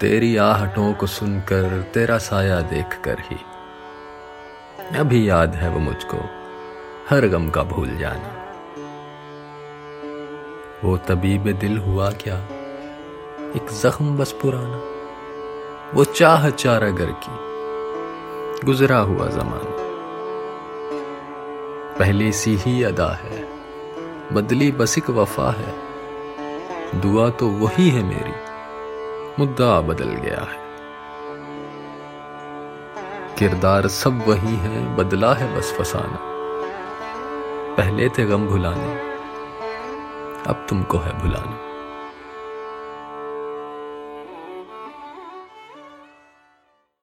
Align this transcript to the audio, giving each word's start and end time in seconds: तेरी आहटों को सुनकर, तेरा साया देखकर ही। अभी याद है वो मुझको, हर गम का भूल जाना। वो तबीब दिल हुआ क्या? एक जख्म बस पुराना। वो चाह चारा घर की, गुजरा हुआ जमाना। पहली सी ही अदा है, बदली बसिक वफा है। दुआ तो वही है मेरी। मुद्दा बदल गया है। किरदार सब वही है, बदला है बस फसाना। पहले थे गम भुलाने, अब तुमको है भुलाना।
तेरी 0.00 0.36
आहटों 0.36 0.94
को 0.94 1.06
सुनकर, 1.06 1.82
तेरा 1.82 2.18
साया 2.18 2.60
देखकर 2.60 3.16
ही। 3.20 3.36
अभी 4.98 5.28
याद 5.28 5.54
है 5.54 5.70
वो 5.70 5.78
मुझको, 5.78 6.16
हर 7.10 7.26
गम 7.26 7.50
का 7.50 7.62
भूल 7.62 7.96
जाना। 7.96 8.52
वो 10.84 10.96
तबीब 10.96 11.42
दिल 11.58 11.78
हुआ 11.78 12.10
क्या? 12.10 12.38
एक 13.56 13.66
जख्म 13.82 14.16
बस 14.16 14.32
पुराना। 14.32 14.82
वो 15.94 16.04
चाह 16.04 16.50
चारा 16.50 16.90
घर 16.90 17.10
की, 17.24 17.38
गुजरा 18.66 18.98
हुआ 18.98 19.28
जमाना। 19.28 19.76
पहली 21.98 22.32
सी 22.32 22.56
ही 22.56 22.82
अदा 22.82 23.10
है, 23.22 23.48
बदली 24.32 24.72
बसिक 24.72 25.10
वफा 25.10 25.50
है। 25.50 25.74
दुआ 27.00 27.30
तो 27.30 27.48
वही 27.48 27.88
है 27.88 28.02
मेरी। 28.02 28.45
मुद्दा 29.38 29.80
बदल 29.80 30.08
गया 30.08 30.40
है। 30.40 30.58
किरदार 33.38 33.88
सब 33.88 34.24
वही 34.26 34.56
है, 34.56 34.96
बदला 34.96 35.34
है 35.34 35.56
बस 35.56 35.76
फसाना। 35.78 36.18
पहले 37.76 38.08
थे 38.08 38.26
गम 38.26 38.46
भुलाने, 38.46 38.94
अब 40.46 40.66
तुमको 40.68 40.98
है 40.98 41.18
भुलाना। 41.18 41.65